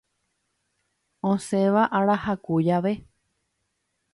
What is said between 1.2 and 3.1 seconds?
Osẽva ára haku jave.